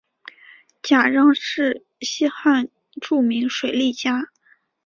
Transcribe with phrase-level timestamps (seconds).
[0.81, 2.69] 贾让是西汉
[2.99, 4.29] 著名水利家。